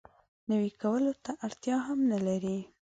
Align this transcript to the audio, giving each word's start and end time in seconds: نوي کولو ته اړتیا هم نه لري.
نوي 0.49 0.71
کولو 0.81 1.13
ته 1.23 1.31
اړتیا 1.45 1.77
هم 1.87 1.99
نه 2.11 2.19
لري. 2.27 2.57